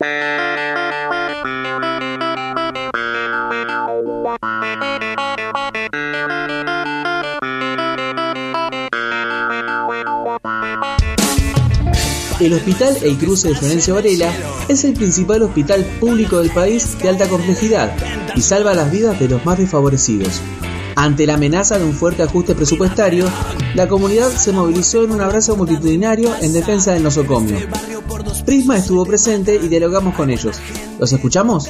[0.00, 0.08] El
[12.54, 14.32] Hospital El Cruce de Florencia Varela
[14.68, 17.94] es el principal hospital público del país de alta complejidad
[18.34, 20.40] y salva las vidas de los más desfavorecidos.
[20.96, 23.26] Ante la amenaza de un fuerte ajuste presupuestario,
[23.74, 27.56] la comunidad se movilizó en un abrazo multitudinario en defensa del nosocomio.
[28.44, 30.58] Prisma estuvo presente y dialogamos con ellos.
[30.98, 31.68] ¿Los escuchamos?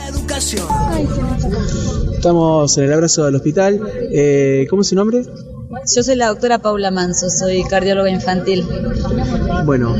[2.15, 3.81] Estamos en el abrazo del hospital.
[4.13, 5.25] Eh, ¿Cómo es su nombre?
[5.95, 8.67] Yo soy la doctora Paula Manso, soy cardióloga infantil.
[9.65, 9.95] Bueno,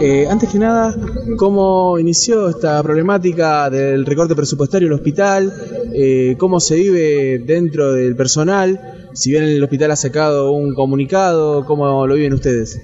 [0.00, 0.94] eh, antes que nada,
[1.36, 5.52] ¿cómo inició esta problemática del recorte presupuestario del hospital?
[5.92, 9.03] Eh, ¿Cómo se vive dentro del personal?
[9.14, 12.80] Si bien el hospital ha sacado un comunicado, ¿cómo lo viven ustedes?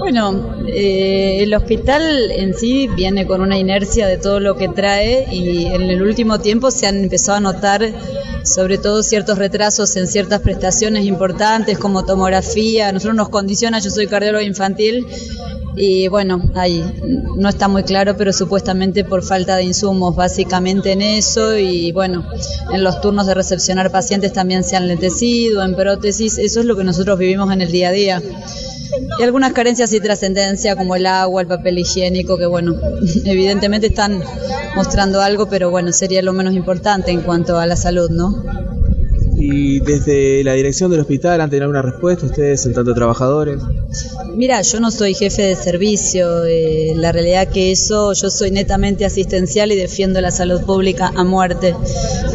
[0.00, 5.26] Bueno, eh, el hospital en sí viene con una inercia de todo lo que trae
[5.32, 7.92] y en el último tiempo se han empezado a notar
[8.44, 12.92] sobre todo ciertos retrasos en ciertas prestaciones importantes como tomografía.
[12.92, 15.06] Nosotros nos condiciona, yo soy cardiólogo infantil
[15.76, 16.82] y bueno, ahí
[17.36, 22.26] no está muy claro, pero supuestamente por falta de insumos, básicamente en eso y bueno,
[22.72, 26.76] en los turnos de recepcionar pacientes también se han lentecido, en prótesis, eso es lo
[26.76, 28.22] que nosotros vivimos en el día a día.
[29.18, 32.74] Y algunas carencias y trascendencia como el agua, el papel higiénico, que bueno,
[33.24, 34.22] evidentemente están
[34.74, 38.42] mostrando algo, pero bueno, sería lo menos importante en cuanto a la salud, ¿no?
[39.38, 43.60] Y desde la dirección del hospital, ¿han tenido alguna respuesta ustedes, en tanto trabajadores?
[44.34, 49.04] Mira, yo no soy jefe de servicio, eh, la realidad que eso, yo soy netamente
[49.04, 51.74] asistencial y defiendo la salud pública a muerte.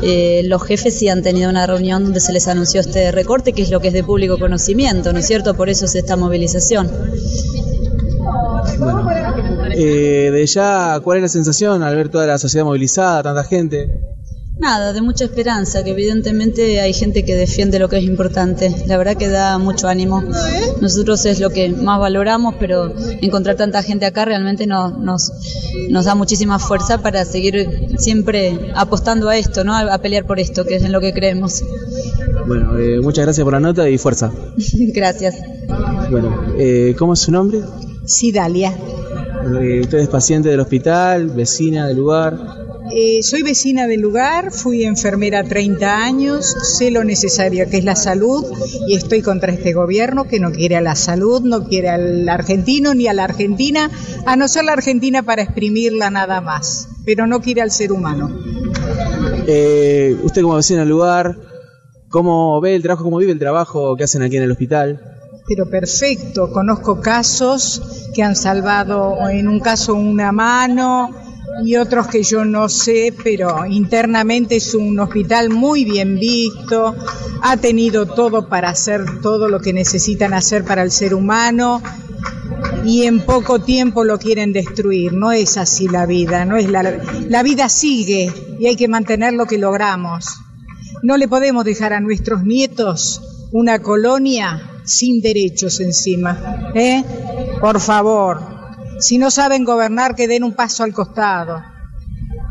[0.04, 3.64] Eh, los jefes sí han tenido una reunión donde se les anunció este recorte, que
[3.64, 5.56] es lo que es de público conocimiento, ¿no es cierto?
[5.56, 6.90] Por eso es esta movilización.
[8.78, 9.08] Bueno,
[9.74, 13.90] eh, de ya, ¿cuál es la sensación al ver toda la sociedad movilizada, tanta gente?
[14.62, 18.72] Nada, de mucha esperanza, que evidentemente hay gente que defiende lo que es importante.
[18.86, 20.24] La verdad que da mucho ánimo.
[20.80, 25.32] Nosotros es lo que más valoramos, pero encontrar tanta gente acá realmente nos, nos,
[25.90, 29.76] nos da muchísima fuerza para seguir siempre apostando a esto, ¿no?
[29.76, 31.64] A, pelear por esto, que es en lo que creemos.
[32.46, 34.32] Bueno, eh, muchas gracias por la nota y fuerza.
[34.94, 35.38] gracias.
[36.12, 37.62] Bueno, eh, ¿cómo es su nombre?
[38.06, 38.78] Sidalia.
[39.60, 42.61] Eh, usted es paciente del hospital, vecina del lugar.
[42.94, 46.46] Eh, soy vecina del lugar, fui enfermera 30 años,
[46.78, 48.46] sé lo necesario que es la salud
[48.88, 52.94] y estoy contra este gobierno que no quiere a la salud, no quiere al argentino
[52.94, 53.90] ni a la Argentina,
[54.26, 58.30] a no ser la Argentina para exprimirla nada más, pero no quiere al ser humano.
[59.48, 61.38] Eh, usted como vecina del lugar,
[62.10, 65.12] ¿cómo ve el trabajo, cómo vive el trabajo que hacen aquí en el hospital?
[65.48, 66.52] pero perfecto.
[66.52, 71.10] Conozco casos que han salvado, en un caso una mano,
[71.64, 76.96] y otros que yo no sé, pero internamente es un hospital muy bien visto,
[77.42, 81.82] ha tenido todo para hacer todo lo que necesitan hacer para el ser humano
[82.86, 85.14] y en poco tiempo lo quieren destruir.
[85.14, 86.84] No es así la vida, no es la,
[87.28, 90.26] la vida sigue y hay que mantener lo que logramos.
[91.04, 96.72] No le podemos dejar a nuestros nietos una colonia sin derechos encima.
[96.76, 97.04] ¿eh?
[97.60, 98.61] Por favor,
[99.02, 101.62] si no saben gobernar, que den un paso al costado.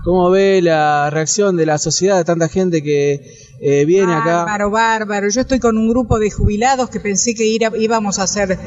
[0.05, 4.45] ¿Cómo ve la reacción de la sociedad, de tanta gente que eh, viene acá?
[4.45, 5.29] Bárbaro, bárbaro.
[5.29, 8.59] Yo estoy con un grupo de jubilados que pensé que íbamos a hacer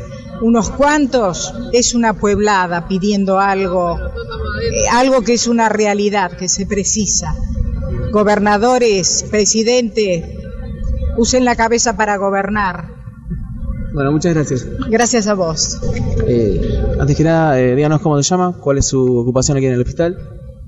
[0.41, 1.53] unos cuantos.
[1.71, 7.35] Es una pueblada pidiendo algo, eh, algo que es una realidad, que se precisa.
[8.11, 10.37] Gobernadores, presidente,
[11.17, 12.93] usen la cabeza para gobernar.
[13.93, 14.67] Bueno, muchas gracias.
[14.89, 15.79] Gracias a vos.
[16.27, 16.72] Eh,
[17.03, 19.81] antes que nada, eh, díganos cómo se llama, cuál es su ocupación aquí en el
[19.81, 20.17] hospital.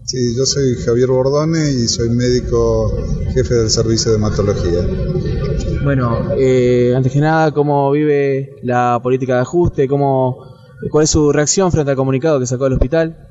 [0.03, 2.94] Sí, yo soy Javier Bordone y soy médico
[3.34, 4.81] jefe del servicio de hematología.
[5.84, 9.88] Bueno, eh, antes que nada, ¿cómo vive la política de ajuste?
[9.88, 10.38] ¿Cómo,
[10.91, 13.25] ¿Cuál es su reacción frente al comunicado que sacó el hospital?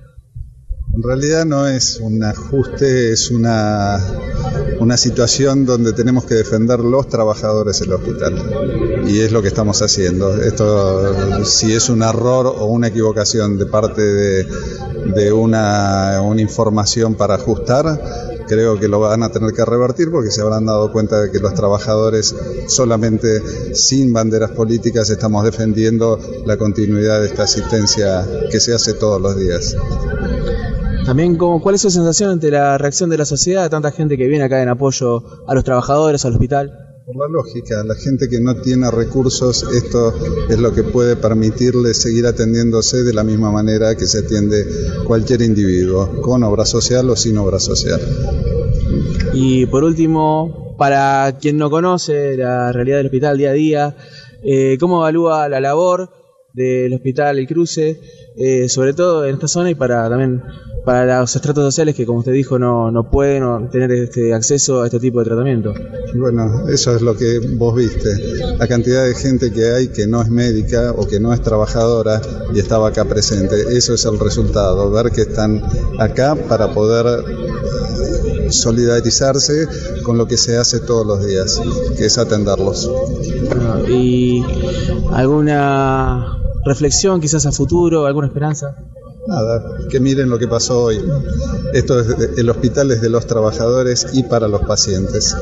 [0.97, 4.01] En realidad no es un ajuste, es una,
[4.79, 9.05] una situación donde tenemos que defender los trabajadores del hospital.
[9.09, 10.41] Y es lo que estamos haciendo.
[10.41, 14.47] Esto, si es un error o una equivocación de parte de,
[15.17, 18.01] de una, una información para ajustar,
[18.47, 21.41] creo que lo van a tener que revertir porque se habrán dado cuenta de que
[21.41, 22.35] los trabajadores
[22.69, 29.21] solamente sin banderas políticas estamos defendiendo la continuidad de esta asistencia que se hace todos
[29.21, 29.77] los días.
[31.05, 34.45] También, ¿cuál es su sensación ante la reacción de la sociedad, tanta gente que viene
[34.45, 36.73] acá en apoyo a los trabajadores, al hospital?
[37.05, 40.15] Por la lógica, la gente que no tiene recursos, esto
[40.49, 44.65] es lo que puede permitirle seguir atendiéndose de la misma manera que se atiende
[45.07, 48.01] cualquier individuo, con obra social o sin obra social.
[49.35, 53.97] Y por último, para quien no conoce la realidad del hospital día a día,
[54.43, 56.24] eh, ¿cómo evalúa la labor
[56.55, 58.01] del hospital El Cruce,
[58.37, 60.43] eh, sobre todo en esta zona y para también
[60.85, 64.87] para los estratos sociales que, como usted dijo, no, no pueden tener este acceso a
[64.87, 65.73] este tipo de tratamiento.
[66.15, 68.11] Bueno, eso es lo que vos viste.
[68.59, 72.21] La cantidad de gente que hay que no es médica o que no es trabajadora
[72.53, 73.57] y estaba acá presente.
[73.77, 75.63] Eso es el resultado, ver que están
[75.99, 77.25] acá para poder
[78.51, 79.67] solidarizarse
[80.03, 81.61] con lo que se hace todos los días,
[81.97, 82.91] que es atenderlos.
[83.89, 84.45] ¿Y
[85.13, 88.77] alguna reflexión quizás a futuro, alguna esperanza?
[89.27, 91.03] Nada, que miren lo que pasó hoy.
[91.73, 95.35] Esto es el hospital es de los trabajadores y para los pacientes.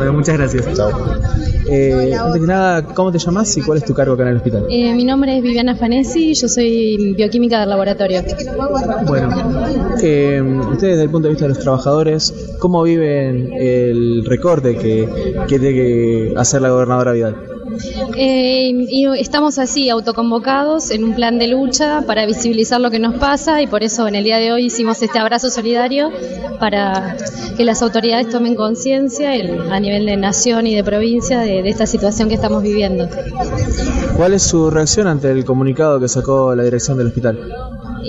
[0.00, 0.66] Bueno, muchas gracias.
[0.74, 0.90] Chao.
[1.68, 4.36] Eh, antes que nada, ¿cómo te llamas y cuál es tu cargo acá en el
[4.38, 4.64] hospital?
[4.70, 8.22] Eh, mi nombre es Viviana Fanesi, yo soy bioquímica del laboratorio.
[9.06, 9.28] Bueno,
[10.02, 10.40] eh,
[10.72, 15.06] ustedes desde el punto de vista de los trabajadores, ¿cómo viven el recorte que,
[15.46, 17.50] que tiene que hacer la gobernadora Vidal?
[18.16, 23.14] Eh, y estamos así, autoconvocados en un plan de lucha para visibilizar lo que nos
[23.16, 26.10] pasa y por eso en el día de hoy hicimos este abrazo solidario
[26.60, 27.16] para
[27.56, 31.86] que las autoridades tomen conciencia a nivel de nación y de provincia de, de esta
[31.86, 33.08] situación que estamos viviendo.
[34.16, 37.38] ¿Cuál es su reacción ante el comunicado que sacó la dirección del hospital?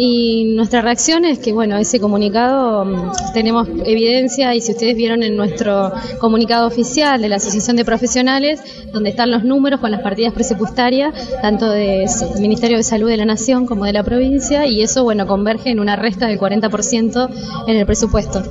[0.03, 5.21] Y nuestra reacción es que, bueno, ese comunicado mm, tenemos evidencia y si ustedes vieron
[5.21, 8.59] en nuestro comunicado oficial de la Asociación de Profesionales,
[8.91, 11.13] donde están los números con las partidas presupuestarias,
[11.43, 12.07] tanto del
[12.39, 15.79] Ministerio de Salud de la Nación como de la provincia, y eso, bueno, converge en
[15.79, 17.29] una resta del 40%
[17.67, 18.41] en el presupuesto.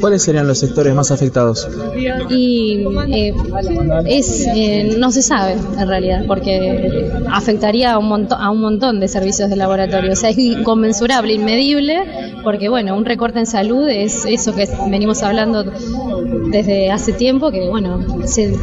[0.00, 1.68] ¿Cuáles serían los sectores más afectados?
[2.30, 3.34] Y eh,
[4.06, 9.00] es, eh, no se sabe en realidad, porque afectaría a un, montón, a un montón
[9.00, 10.12] de servicios de laboratorio.
[10.12, 12.04] O sea, es inconmensurable, inmedible,
[12.42, 15.64] porque bueno, un recorte en salud es eso que venimos hablando
[16.50, 18.54] desde hace tiempo, que bueno, se,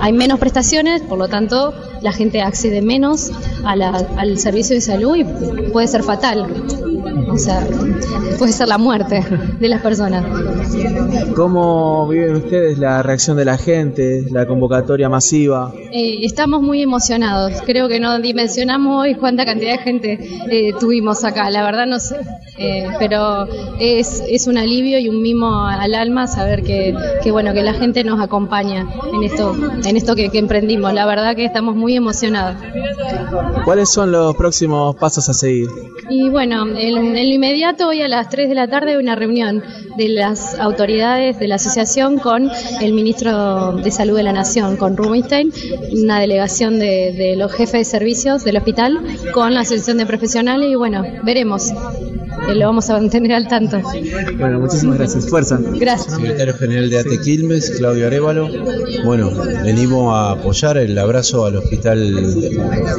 [0.00, 3.30] hay menos prestaciones, por lo tanto la gente accede menos
[3.64, 5.24] al servicio de salud y
[5.70, 6.46] puede ser fatal.
[7.28, 7.66] O sea,
[8.38, 9.24] puede ser la muerte
[9.58, 10.24] de las personas.
[11.34, 15.72] ¿Cómo viven ustedes la reacción de la gente, la convocatoria masiva?
[15.92, 17.60] Eh, estamos muy emocionados.
[17.64, 20.18] Creo que no dimensionamos hoy cuánta cantidad de gente
[20.50, 21.50] eh, tuvimos acá.
[21.50, 22.16] La verdad no sé.
[22.56, 23.48] Eh, pero
[23.80, 27.74] es, es un alivio y un mimo al alma saber que, que, bueno que la
[27.74, 31.96] gente nos acompaña en esto en esto que, que emprendimos la verdad que estamos muy
[31.96, 32.54] emocionados
[33.64, 35.68] ¿Cuáles son los próximos pasos a seguir?
[36.08, 39.62] Y bueno, en, lo inmediato hoy a las 3 de la tarde una reunión
[39.96, 44.96] de las autoridades de la asociación con el ministro de Salud de la Nación, con
[44.96, 45.52] Rubinstein,
[45.92, 49.00] una delegación de, de los jefes de servicios del hospital
[49.32, 51.72] con la asociación de profesionales y bueno, veremos.
[52.48, 53.80] Eh, lo vamos a mantener al tanto.
[54.38, 55.28] Bueno, muchísimas gracias.
[55.28, 55.58] Fuerza.
[55.60, 56.14] Gracias.
[56.14, 58.48] Secretario General de ATE Quilmes, Claudio Arevalo.
[59.04, 59.30] Bueno,
[59.62, 62.36] venimos a apoyar el abrazo al hospital,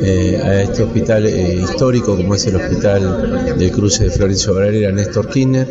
[0.01, 4.91] eh, a este hospital eh, histórico como es el hospital del cruce de Florencio Varela,
[4.91, 5.67] Néstor Kirchner.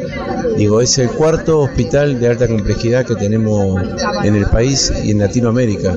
[0.57, 3.83] Digo, es el cuarto hospital de alta complejidad que tenemos
[4.23, 5.97] en el país y en Latinoamérica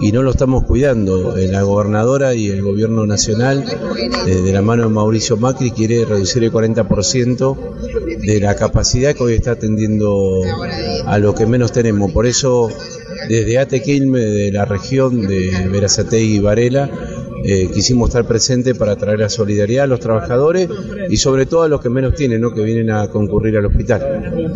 [0.00, 1.34] y no lo estamos cuidando.
[1.36, 3.64] La gobernadora y el gobierno nacional,
[4.26, 7.56] de la mano de Mauricio Macri, quiere reducir el 40%
[8.20, 10.42] de la capacidad que hoy está atendiendo
[11.06, 12.12] a lo que menos tenemos.
[12.12, 12.70] Por eso,
[13.28, 16.90] desde Atequilme, de la región de Verazategui y Varela,
[17.44, 20.68] eh, quisimos estar presentes para traer la solidaridad a los trabajadores
[21.08, 22.52] y sobre todo a los que menos tienen, ¿no?
[22.52, 24.50] que vienen a concurrir al hospital.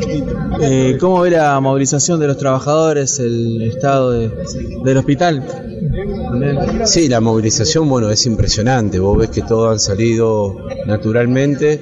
[0.61, 4.31] Eh, ¿Cómo ve la movilización de los trabajadores, el estado de,
[4.85, 5.45] del hospital?
[6.85, 8.99] Sí, la movilización, bueno, es impresionante.
[8.99, 11.81] Vos ves que todos han salido naturalmente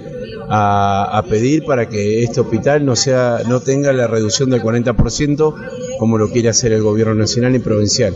[0.49, 5.55] a, a, pedir para que este hospital no sea, no tenga la reducción del 40%
[6.01, 8.15] como lo quiere hacer el gobierno nacional y provincial.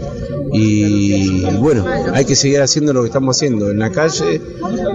[0.54, 4.40] Y bueno, hay que seguir haciendo lo que estamos haciendo en la calle,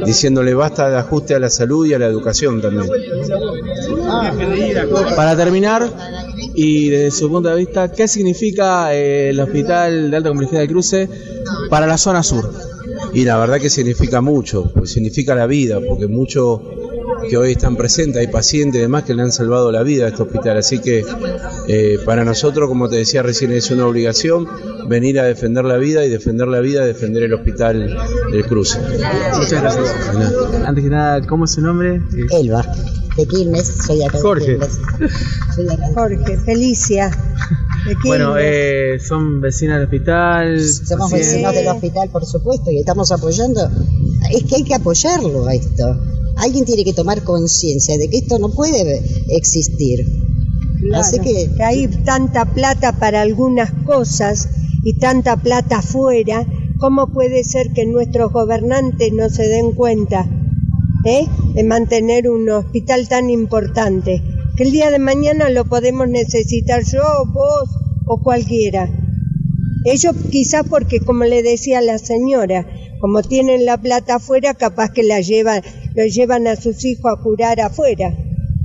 [0.07, 2.89] diciéndole basta de ajuste a la salud y a la educación también.
[5.15, 5.87] Para terminar,
[6.55, 10.69] y desde su punto de vista, ¿qué significa eh, el Hospital de Alta Complejidad del
[10.69, 11.07] Cruce
[11.69, 12.51] para la zona sur?
[13.13, 16.59] Y la verdad que significa mucho, pues significa la vida, porque muchos
[17.27, 20.09] que hoy están presentes, hay pacientes y demás que le han salvado la vida a
[20.09, 20.57] este hospital.
[20.57, 21.03] Así que
[21.67, 24.47] eh, para nosotros, como te decía recién, es una obligación
[24.87, 27.97] venir a defender la vida y defender la vida, defender el hospital
[28.31, 28.79] del Cruce.
[29.37, 29.95] Muchas gracias.
[30.65, 32.01] Antes que nada, ¿cómo es su nombre?
[32.31, 32.65] Elba,
[33.15, 34.53] de Quilmes, soy acá Jorge.
[34.53, 34.79] de Quilmes.
[35.55, 35.85] Soy acá.
[35.93, 37.11] Jorge, Felicia.
[38.05, 40.61] Bueno, eh, son vecinas del hospital.
[40.61, 43.69] Somos vecinos del hospital, por supuesto, y estamos apoyando.
[44.31, 45.97] Es que hay que apoyarlo a esto.
[46.39, 50.05] Alguien tiene que tomar conciencia de que esto no puede existir.
[50.93, 51.49] Así que...
[51.55, 54.47] que hay tanta plata para algunas cosas
[54.83, 56.45] y tanta plata afuera,
[56.79, 60.27] ¿cómo puede ser que nuestros gobernantes no se den cuenta
[61.05, 61.27] ¿eh?
[61.53, 64.23] de mantener un hospital tan importante?
[64.55, 67.01] Que el día de mañana lo podemos necesitar yo,
[67.33, 67.69] vos
[68.07, 68.89] o cualquiera.
[69.85, 72.67] Ellos quizás porque, como le decía la señora,
[72.99, 75.61] como tienen la plata afuera, capaz que la llevan,
[75.99, 78.15] lo llevan a sus hijos a curar afuera.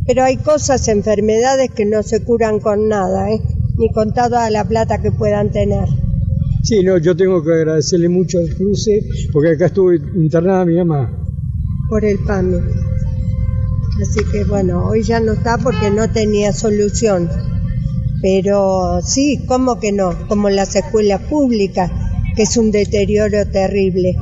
[0.07, 3.41] Pero hay cosas, enfermedades que no se curan con nada, ¿eh?
[3.77, 5.89] ni con toda la plata que puedan tener.
[6.63, 9.01] Sí, no, yo tengo que agradecerle mucho al cruce,
[9.33, 11.11] porque acá estuve internada mi mamá.
[11.89, 12.59] Por el PAMI.
[14.01, 17.29] Así que bueno, hoy ya no está porque no tenía solución.
[18.23, 20.29] Pero sí, ¿cómo que no?
[20.29, 21.91] Como las escuelas públicas,
[22.37, 24.17] que es un deterioro terrible.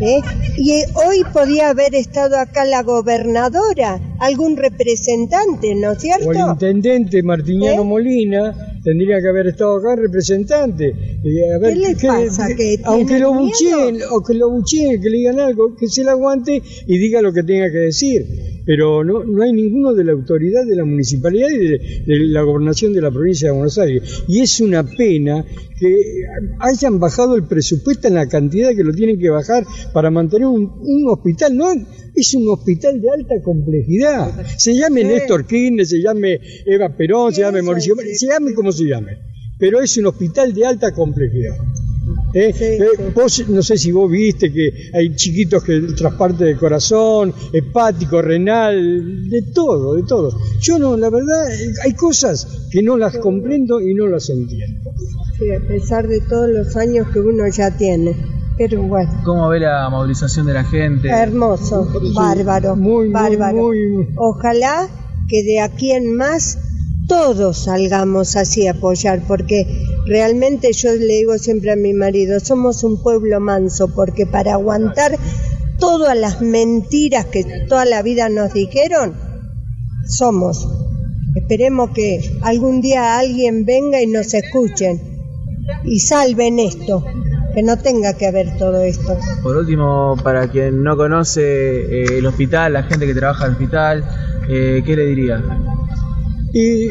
[0.00, 0.20] ¿Eh?
[0.56, 6.28] Y hoy podía haber estado acá la gobernadora, algún representante, ¿no es cierto?
[6.28, 7.84] O el intendente Martiniano ¿Eh?
[7.84, 10.94] Molina tendría que haber estado acá representante.
[11.22, 12.48] Y a ver, ¿Qué le pasa?
[12.56, 16.10] ¿Que aunque lo bucheen, o que lo bucheen, que le digan algo, que se le
[16.10, 18.26] aguante y diga lo que tenga que decir.
[18.64, 22.42] Pero no, no hay ninguno de la autoridad de la municipalidad y de, de la
[22.42, 24.22] gobernación de la provincia de Buenos Aires.
[24.28, 25.44] Y es una pena
[25.78, 26.24] que
[26.58, 30.70] hayan bajado el presupuesto en la cantidad que lo tienen que bajar para mantener un,
[30.80, 31.56] un hospital.
[31.56, 31.72] No
[32.14, 34.46] es un hospital de alta complejidad.
[34.58, 38.84] Se llame Néstor Kirchner, se llame Eva Perón, se llame Mauricio, se llame como se
[38.84, 39.18] llame.
[39.58, 41.56] Pero es un hospital de alta complejidad.
[42.32, 42.54] ¿Eh?
[42.60, 48.22] Eh, vos, no sé si vos viste que hay chiquitos que trasparte de corazón, hepático,
[48.22, 50.30] renal, de todo, de todo.
[50.60, 54.90] Yo no, la verdad, eh, hay cosas que no las comprendo y no las entiendo.
[55.38, 58.14] Sí, a pesar de todos los años que uno ya tiene.
[58.56, 61.08] Pero bueno, ¿Cómo ve la movilización de la gente?
[61.08, 63.56] hermoso, bárbaro, muy, muy, bárbaro.
[63.56, 64.86] muy- Ojalá
[65.28, 66.58] que de aquí en más
[67.10, 69.66] todos salgamos así a apoyar, porque
[70.06, 75.18] realmente yo le digo siempre a mi marido, somos un pueblo manso, porque para aguantar
[75.80, 79.16] todas las mentiras que toda la vida nos dijeron,
[80.06, 80.68] somos.
[81.34, 85.00] Esperemos que algún día alguien venga y nos escuchen
[85.82, 87.04] y salven esto,
[87.56, 89.18] que no tenga que haber todo esto.
[89.42, 93.56] Por último, para quien no conoce eh, el hospital, la gente que trabaja en el
[93.56, 94.04] hospital,
[94.48, 95.42] eh, ¿qué le diría?
[96.52, 96.88] Y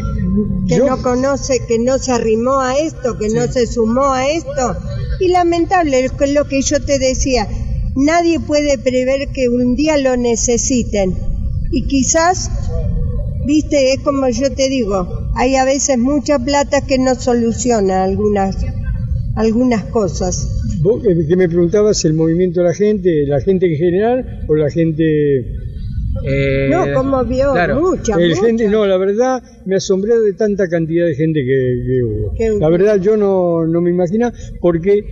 [0.67, 4.29] que yo- no conoce, que no se arrimó a esto, que no se sumó a
[4.29, 4.75] esto.
[5.19, 7.47] Y lamentable, es lo que yo te decía,
[7.95, 11.13] nadie puede prever que un día lo necesiten.
[11.71, 12.49] Y quizás,
[13.45, 18.57] viste, es como yo te digo, hay a veces mucha plata que no soluciona algunas,
[19.35, 20.47] algunas cosas.
[20.81, 24.55] Vos que, que me preguntabas el movimiento de la gente, la gente en general o
[24.55, 25.45] la gente...
[26.23, 27.79] Eh, No, como vio, claro.
[27.81, 28.41] mucha, El mucha.
[28.45, 31.83] gente, no, la verdad me asombré de tanta cantidad de gente que,
[32.37, 32.59] que hubo.
[32.59, 35.03] La verdad yo no, no me imagino porque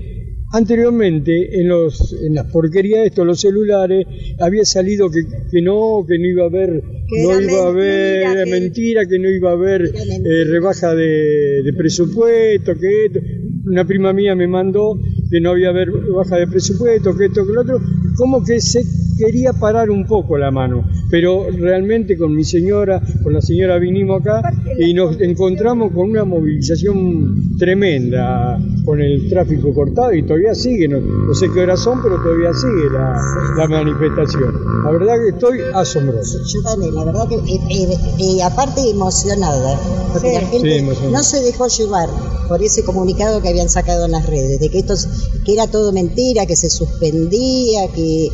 [0.54, 4.06] anteriormente en los en las porquerías de estos los celulares
[4.40, 5.22] había salido que,
[5.52, 9.20] que no que no iba a haber Que no iba a haber que- mentira que
[9.20, 13.20] no iba a haber eh, rebaja de, de presupuesto que esto.
[13.66, 14.98] una prima mía me mandó
[15.30, 17.80] que no había haber baja de presupuesto que esto que lo otro
[18.16, 18.82] como que se
[19.18, 24.22] quería parar un poco la mano pero realmente con mi señora con la señora vinimos
[24.22, 30.88] acá y nos encontramos con una movilización tremenda con el tráfico cortado y todavía sigue
[30.88, 33.20] no, no sé qué horas son pero todavía sigue la,
[33.58, 34.54] la manifestación.
[34.84, 36.38] La verdad que estoy asombroso.
[36.46, 39.80] Yo también, la verdad que, eh, eh, eh, aparte emocionada,
[40.14, 40.34] porque Sí.
[40.36, 42.10] la gente Sí, no se dejó llevar
[42.48, 45.08] por ese comunicado que habían sacado en las redes, de que esto, es-
[45.46, 48.30] que era todo mentira, que se suspendía, que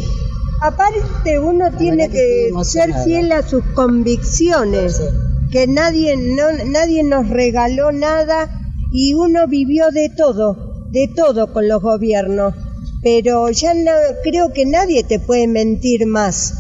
[0.64, 5.04] Aparte uno tiene que ser fiel a sus convicciones, Sí.
[5.52, 8.50] que nadie, no, nadie nos regaló nada
[8.92, 12.54] y uno vivió de todo, de todo con los gobiernos.
[13.02, 13.92] Pero ya no,
[14.24, 16.54] creo que nadie te puede mentir más,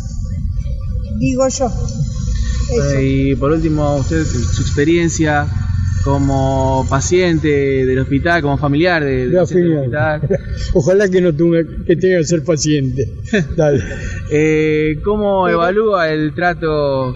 [1.19, 1.67] digo yo.
[1.67, 2.89] Eso.
[2.97, 5.47] Eh, Y por último, usted, su experiencia
[6.03, 7.47] como paciente
[7.85, 10.21] del hospital, como familiar de- del hospital,
[10.73, 13.09] ojalá que no tenga que tenga que ser paciente.
[13.55, 13.81] Dale.
[14.31, 17.15] eh, ¿cómo evalúa el trato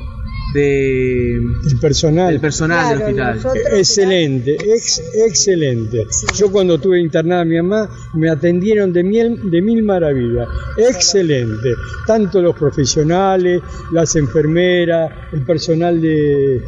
[0.53, 2.31] de, El personal.
[2.31, 3.39] del personal del hospital.
[3.73, 6.05] Excelente, ex, excelente.
[6.35, 10.47] Yo cuando tuve internada a mi mamá me atendieron de mil, de mil maravillas.
[10.77, 11.69] Excelente.
[12.05, 13.61] Tanto los profesionales,
[13.91, 16.61] las enfermeras, el personal de,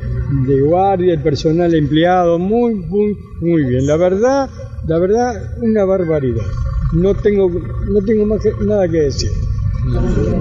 [0.45, 3.85] de guardia, el personal empleado, muy, muy, muy bien.
[3.87, 4.49] La verdad,
[4.87, 6.45] la verdad, una barbaridad.
[6.93, 9.29] No tengo, no tengo más que- nada que decir.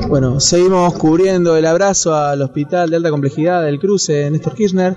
[0.08, 4.96] Bueno, seguimos cubriendo el abrazo al Hospital de Alta Complejidad del Cruce, Néstor Kirchner.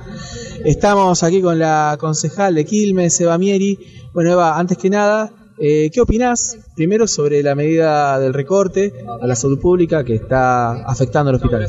[0.66, 3.78] Estamos aquí con la concejal de Quilmes, Eva Mieri.
[4.14, 9.28] Bueno, Eva, antes que nada, eh, ¿qué opinás primero sobre la medida del recorte a
[9.28, 11.68] la salud pública que está afectando al hospital?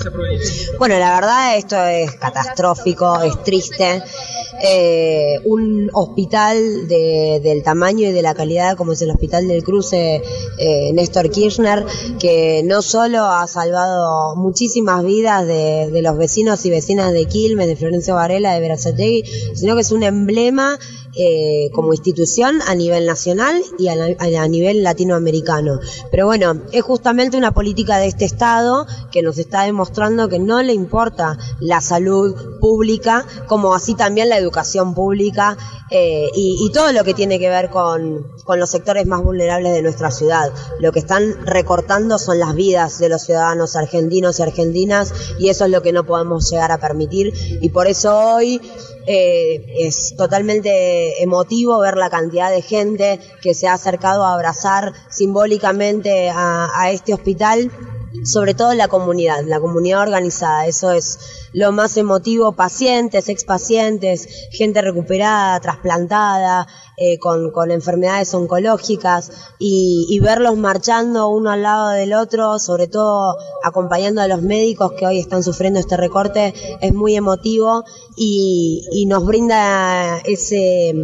[0.78, 4.02] Bueno, la verdad esto es catastrófico, es triste.
[4.64, 9.64] Eh, un hospital de- del tamaño y de la calidad como es el Hospital del
[9.64, 10.22] Cruce
[10.58, 11.84] eh, Néstor Kirchner,
[12.20, 17.66] que no solo ha salvado muchísimas vidas de, de los vecinos y vecinas de Quilmes,
[17.66, 20.78] de Florencio Varela, de Verazategui, sino que es un emblema
[21.14, 25.78] eh, como institución a nivel nacional y a, nivel latinoamericano.
[26.10, 30.62] Pero bueno, es justamente una política de este Estado que nos está demostrando que no
[30.62, 35.58] le importa la salud pública, como así también la educación pública
[35.90, 39.72] eh, y, y todo lo que tiene que ver con, con los sectores más vulnerables
[39.74, 40.50] de nuestra ciudad.
[40.80, 45.66] Lo que están recortando son las vidas de los ciudadanos argentinos y argentinas y eso
[45.66, 48.60] es lo que no podemos llegar a permitir y por eso hoy
[49.06, 54.92] eh, es totalmente emotivo ver la cantidad de gente que se ha acercado a abrazar
[55.08, 57.70] simbólicamente a, a este hospital
[58.24, 64.82] sobre todo la comunidad, la comunidad organizada, eso es lo más emotivo, pacientes, expacientes, gente
[64.82, 66.66] recuperada, trasplantada,
[66.98, 73.36] eh, con, con enfermedades oncológicas y, verlos marchando uno al lado del otro, sobre todo
[73.64, 79.06] acompañando a los médicos que hoy están sufriendo este recorte, es muy emotivo y, y
[79.06, 80.94] nos brinda ese,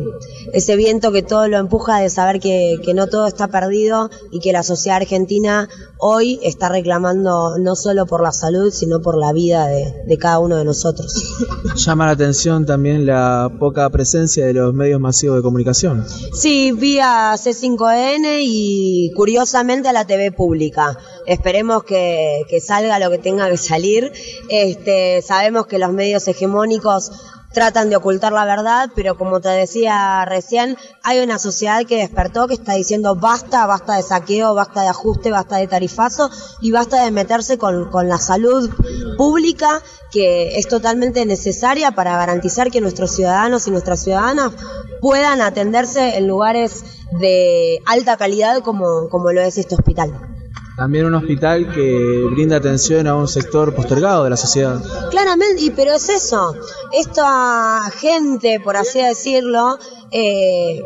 [0.52, 4.38] ese viento que todo lo empuja de saber que, que no todo está perdido y
[4.38, 9.32] que la sociedad argentina hoy está reclamando no solo por la salud, sino por la
[9.32, 11.36] vida de, de cada uno de nosotros.
[11.76, 16.04] Llama la atención también la poca presencia de los medios masivos de comunicación.
[16.32, 20.98] Sí, vi a C5N y curiosamente a la TV pública.
[21.26, 24.12] Esperemos que, que salga lo que tenga que salir.
[24.48, 27.12] Este, sabemos que los medios hegemónicos
[27.52, 32.46] tratan de ocultar la verdad, pero como te decía recién, hay una sociedad que despertó,
[32.46, 36.30] que está diciendo basta, basta de saqueo, basta de ajuste, basta de tarifazo
[36.60, 38.70] y basta de meterse con, con la salud
[39.16, 44.52] pública que es totalmente necesaria para garantizar que nuestros ciudadanos y nuestras ciudadanas
[45.00, 50.37] puedan atenderse en lugares de alta calidad como, como lo es este hospital.
[50.78, 54.80] También un hospital que brinda atención a un sector postergado de la sociedad.
[55.10, 56.54] Claramente, y pero es eso,
[56.92, 59.76] esta gente, por así decirlo,
[60.12, 60.80] eh,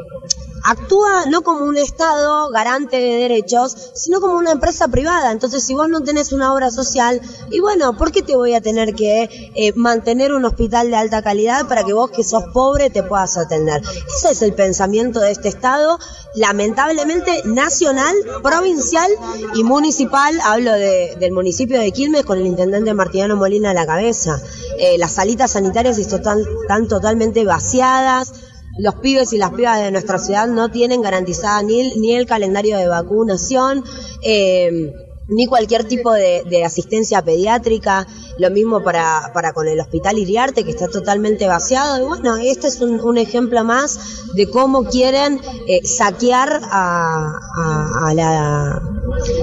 [0.64, 5.32] actúa no como un Estado garante de derechos, sino como una empresa privada.
[5.32, 7.20] Entonces, si vos no tenés una obra social,
[7.50, 11.22] y bueno, ¿por qué te voy a tener que eh, mantener un hospital de alta
[11.22, 13.82] calidad para que vos que sos pobre te puedas atender?
[14.16, 15.98] Ese es el pensamiento de este Estado,
[16.34, 19.10] lamentablemente nacional, provincial
[19.54, 20.38] y municipal.
[20.44, 24.40] Hablo de- del municipio de Quilmes con el intendente Martiniano Molina a la cabeza.
[24.78, 28.32] Eh, las salitas sanitarias están, están totalmente vaciadas
[28.78, 32.26] los pibes y las pibas de nuestra ciudad no tienen garantizada ni el, ni el
[32.26, 33.84] calendario de vacunación,
[34.22, 34.92] eh,
[35.28, 38.06] ni cualquier tipo de, de asistencia pediátrica,
[38.38, 42.02] lo mismo para, para con el hospital Iriarte, que está totalmente vaciado.
[42.02, 43.98] Y bueno, este es un, un ejemplo más
[44.34, 48.82] de cómo quieren eh, saquear a, a- a la,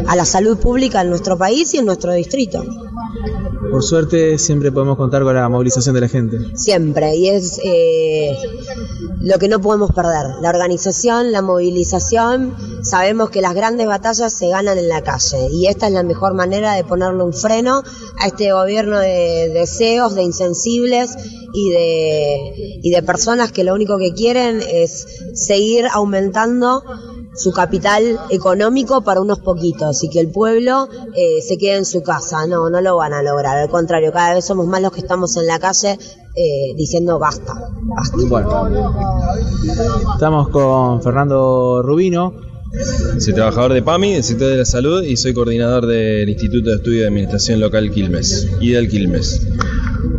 [0.07, 2.63] a la salud pública en nuestro país y en nuestro distrito.
[3.71, 6.37] Por suerte siempre podemos contar con la movilización de la gente.
[6.55, 8.35] siempre y es eh,
[9.21, 10.35] lo que no podemos perder.
[10.41, 15.67] La organización, la movilización, sabemos que las grandes batallas se ganan en la calle y
[15.67, 17.83] esta es la mejor manera de ponerle un freno
[18.17, 21.11] a este gobierno de deseos, de insensibles
[21.53, 26.83] y de, y de personas que lo único que quieren es seguir aumentando
[27.35, 32.01] su capital económico para unos poquitos y que el pueblo eh, se quede en su
[32.01, 32.45] casa.
[32.47, 33.57] No, no lo van a lograr.
[33.57, 35.97] Al contrario, cada vez somos más los que estamos en la calle
[36.39, 38.71] eh, diciendo basta, basta.
[40.13, 42.33] Estamos con Fernando Rubino.
[43.17, 46.75] Soy trabajador de PAMI, del sector de la salud, y soy coordinador del Instituto de
[46.77, 49.47] Estudio de Administración Local Quilmes, y del Quilmes.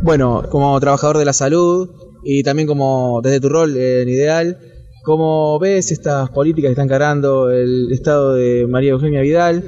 [0.03, 1.89] Bueno, como trabajador de la salud
[2.23, 4.59] y también como desde tu rol en Ideal,
[5.05, 9.65] ¿cómo ves estas políticas que está encarando el Estado de María Eugenia Vidal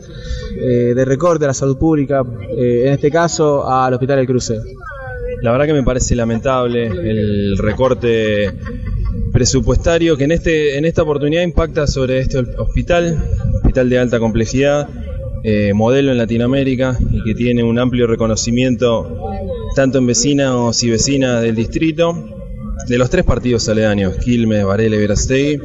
[0.56, 2.22] eh, de recorte a la salud pública,
[2.58, 4.60] eh, en este caso al Hospital del Cruce?
[5.42, 8.52] La verdad que me parece lamentable el recorte
[9.32, 13.18] presupuestario que en este en esta oportunidad impacta sobre este hospital,
[13.56, 14.88] hospital de alta complejidad,
[15.42, 19.18] eh, modelo en Latinoamérica y que tiene un amplio reconocimiento
[19.74, 22.14] tanto en vecinos y vecinas del distrito,
[22.86, 25.60] de los tres partidos aledaños, Quilmes, Varela y Verastegui,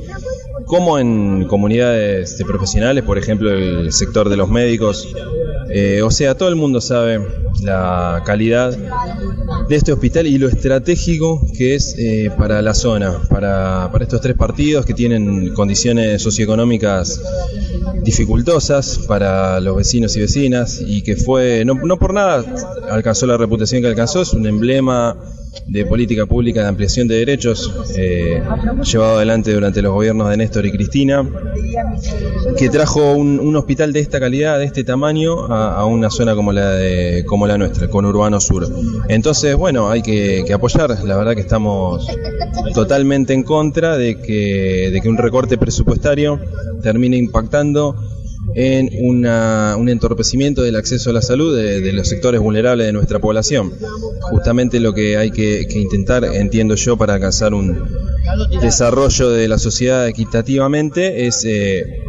[0.65, 5.13] como en comunidades de profesionales, por ejemplo el sector de los médicos.
[5.69, 7.19] Eh, o sea, todo el mundo sabe
[7.61, 8.77] la calidad
[9.67, 14.21] de este hospital y lo estratégico que es eh, para la zona, para, para, estos
[14.21, 17.21] tres partidos que tienen condiciones socioeconómicas
[18.03, 22.45] dificultosas para los vecinos y vecinas y que fue, no, no por nada
[22.89, 25.17] alcanzó la reputación que alcanzó, es un emblema
[25.65, 28.41] de política pública de ampliación de derechos eh,
[28.83, 31.27] llevado adelante durante los gobiernos de Néstor y Cristina,
[32.57, 36.71] que trajo un, hospital de esta calidad, de este tamaño, a, una zona como la
[36.71, 38.67] de, como la nuestra, con Urbano Sur.
[39.09, 40.89] Entonces, bueno, hay que, apoyar.
[41.03, 42.07] La verdad que estamos
[42.73, 46.39] totalmente en contra de que, de que un recorte presupuestario
[46.81, 47.95] termine impactando
[48.55, 53.73] en un entorpecimiento del acceso a la salud de, los sectores vulnerables de nuestra población.
[54.21, 57.83] Justamente lo que hay que, intentar, entiendo yo, para alcanzar un
[58.61, 62.01] desarrollo de la sociedad equitativamente es eh,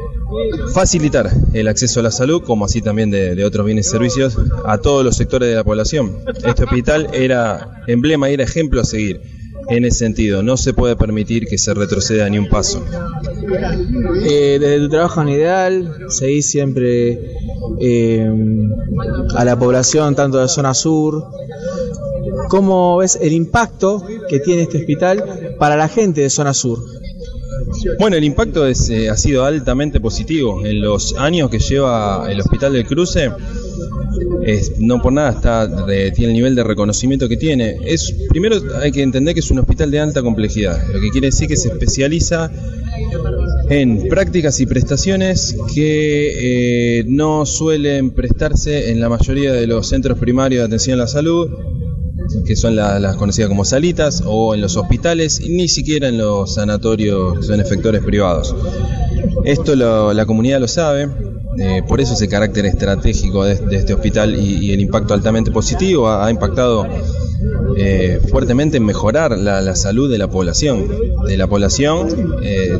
[0.72, 4.36] facilitar el acceso a la salud, como así también de, de, otros bienes y servicios,
[4.64, 6.18] a todos los sectores de la población.
[6.44, 9.20] Este hospital era emblema era ejemplo a seguir
[9.68, 10.42] en ese sentido.
[10.42, 12.84] No se puede permitir que se retroceda ni un paso.
[14.24, 17.34] Eh, desde tu trabajo en Ideal, seguís siempre
[17.80, 18.30] eh,
[19.36, 21.24] a la población, tanto de zona sur.
[22.48, 26.78] ¿Cómo ves el impacto que tiene este hospital para la gente de zona sur?
[27.98, 30.64] Bueno, el impacto es, eh, ha sido altamente positivo.
[30.64, 33.30] En los años que lleva el Hospital del Cruce,
[34.78, 37.78] no por nada está tiene el nivel de reconocimiento que tiene.
[37.84, 41.28] Es primero hay que entender que es un hospital de alta complejidad, lo que quiere
[41.28, 42.50] decir que se especializa
[43.70, 50.18] en prácticas y prestaciones que eh, no suelen prestarse en la mayoría de los centros
[50.18, 51.50] primarios de atención a la salud,
[52.46, 56.54] que son las conocidas como salitas, o en los hospitales, y ni siquiera en los
[56.54, 58.54] sanatorios que son efectores privados.
[59.44, 61.08] Esto la comunidad lo sabe,
[61.60, 66.30] eh, por eso ese carácter estratégico de, este hospital y, el impacto altamente positivo ha,
[66.30, 66.86] impactado
[67.76, 70.86] eh, fuertemente en mejorar la, salud de la población,
[71.26, 72.08] de la población,
[72.42, 72.78] eh,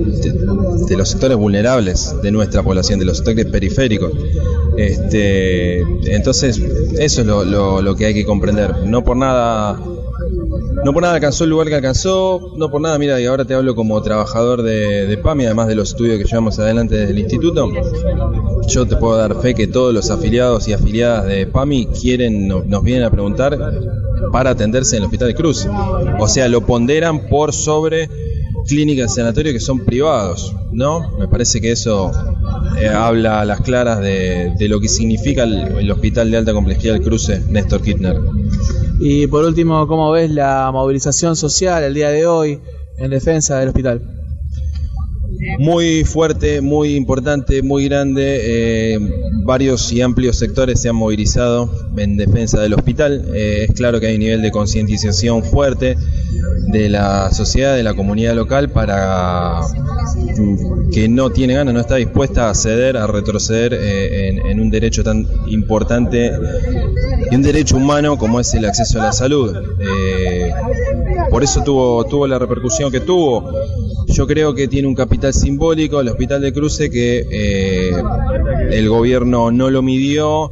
[0.88, 4.12] de, los sectores vulnerables de nuestra población, de los sectores periféricos.
[4.76, 5.80] Este,
[6.14, 6.58] entonces,
[6.98, 8.86] eso es lo, lo que hay que comprender.
[8.86, 9.78] No por nada
[10.84, 13.54] no por nada alcanzó el lugar que alcanzó, no por nada, mira, y ahora te
[13.54, 17.68] hablo como trabajador de, PAMI, además de los estudios que llevamos adelante desde el instituto.
[18.68, 22.82] Yo te puedo dar fe que todos los afiliados y afiliadas de PAMI quieren, nos
[22.82, 23.58] vienen a preguntar
[24.32, 25.66] para atenderse en el Hospital de Cruz.
[26.18, 28.08] O sea, lo ponderan por sobre
[28.66, 31.10] clínicas sanatorios que son privados, ¿no?
[31.18, 32.12] Me parece que eso
[32.80, 36.94] eh, habla a las claras de, lo que significa el, el, Hospital de Alta Complejidad
[36.94, 38.20] del Cruce Néstor Kirchner.
[39.00, 42.60] Y por último, ¿cómo ves la movilización social el día de hoy
[42.96, 44.17] en defensa del hospital?
[45.58, 48.40] Muy fuerte, muy importante, muy grande.
[48.42, 48.98] Eh,
[49.44, 53.30] varios y amplios sectores se han movilizado en defensa del hospital.
[53.34, 55.96] Eh, es claro que hay un nivel de concientización fuerte
[56.66, 59.60] de la sociedad, de la comunidad local, para
[60.36, 64.70] mm, que no tiene ganas, no está dispuesta a ceder, a retroceder eh, en, un
[64.70, 66.32] derecho tan importante
[67.30, 69.56] y un derecho humano como es el acceso a la salud.
[69.80, 70.52] Eh,
[71.30, 73.50] por eso tuvo, tuvo la repercusión que tuvo.
[74.08, 77.92] Yo creo que tiene un capital simbólico el Hospital de Cruce que eh,
[78.70, 80.50] el gobierno no lo midió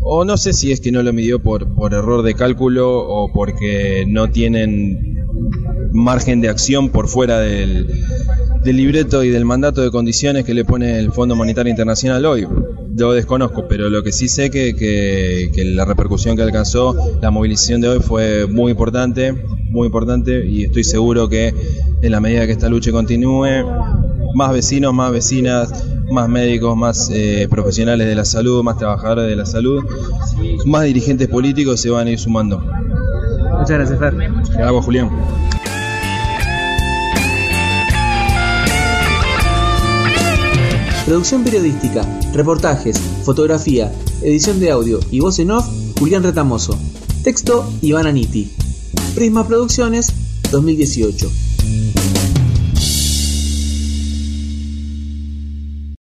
[0.00, 3.32] o no sé si es que no lo midió por, por error de cálculo o
[3.32, 5.18] porque no tienen
[5.92, 7.86] margen de acción por fuera del,
[8.64, 12.46] libreto y del mandato de condiciones que le pone el Fondo Monetario Internacional hoy.
[12.96, 17.80] Lo desconozco, pero lo que sí sé que, que, la repercusión que alcanzó la movilización
[17.80, 21.54] de hoy fue muy importante, muy importante y estoy seguro que
[22.00, 23.64] en la medida que esta lucha continúe,
[24.34, 29.36] más vecinos, más vecinas, más médicos, más eh, profesionales de la salud, más trabajadores de
[29.36, 29.84] la salud,
[30.64, 32.60] más dirigentes políticos se van a ir sumando.
[32.60, 34.14] Muchas gracias, Fer.
[34.14, 35.10] Gracias, Julián.
[41.04, 42.02] Producción periodística,
[42.34, 43.90] reportajes, fotografía,
[44.22, 45.66] edición de audio y voz en off,
[45.98, 46.78] Julián Retamoso.
[47.24, 48.52] Texto, Iván Aniti.
[49.14, 50.12] Prisma Producciones,
[50.50, 51.47] 2018.
[51.60, 52.37] Mm-hmm.